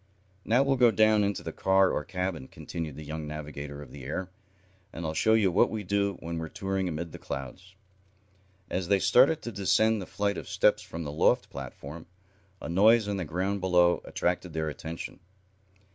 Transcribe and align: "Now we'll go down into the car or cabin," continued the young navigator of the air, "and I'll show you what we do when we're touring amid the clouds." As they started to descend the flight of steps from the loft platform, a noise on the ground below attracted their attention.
"Now 0.43 0.63
we'll 0.63 0.77
go 0.77 0.89
down 0.89 1.23
into 1.23 1.43
the 1.43 1.51
car 1.53 1.91
or 1.91 2.03
cabin," 2.03 2.47
continued 2.47 2.95
the 2.95 3.05
young 3.05 3.27
navigator 3.27 3.83
of 3.83 3.91
the 3.91 4.03
air, 4.03 4.31
"and 4.91 5.05
I'll 5.05 5.13
show 5.13 5.35
you 5.35 5.51
what 5.51 5.69
we 5.69 5.83
do 5.83 6.15
when 6.21 6.39
we're 6.39 6.49
touring 6.49 6.89
amid 6.89 7.11
the 7.11 7.19
clouds." 7.19 7.75
As 8.67 8.87
they 8.87 8.97
started 8.97 9.43
to 9.43 9.51
descend 9.51 10.01
the 10.01 10.07
flight 10.07 10.39
of 10.39 10.49
steps 10.49 10.81
from 10.81 11.03
the 11.03 11.11
loft 11.11 11.51
platform, 11.51 12.07
a 12.59 12.67
noise 12.67 13.07
on 13.07 13.17
the 13.17 13.25
ground 13.25 13.61
below 13.61 14.01
attracted 14.03 14.53
their 14.53 14.69
attention. 14.69 15.19